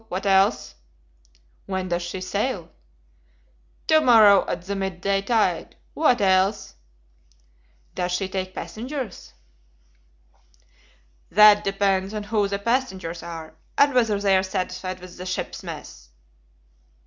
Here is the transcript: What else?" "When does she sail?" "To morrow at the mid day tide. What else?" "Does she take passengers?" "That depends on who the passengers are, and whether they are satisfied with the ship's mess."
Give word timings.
What 0.09 0.25
else?" 0.25 0.73
"When 1.67 1.87
does 1.89 2.01
she 2.01 2.21
sail?" 2.21 2.71
"To 3.85 4.01
morrow 4.01 4.47
at 4.47 4.63
the 4.63 4.75
mid 4.75 4.99
day 4.99 5.21
tide. 5.21 5.75
What 5.93 6.21
else?" 6.21 6.73
"Does 7.93 8.11
she 8.11 8.27
take 8.27 8.55
passengers?" 8.55 9.33
"That 11.29 11.63
depends 11.63 12.15
on 12.15 12.23
who 12.23 12.47
the 12.47 12.57
passengers 12.57 13.21
are, 13.21 13.53
and 13.77 13.93
whether 13.93 14.19
they 14.19 14.35
are 14.35 14.41
satisfied 14.41 15.01
with 15.01 15.17
the 15.17 15.25
ship's 15.27 15.61
mess." 15.61 16.09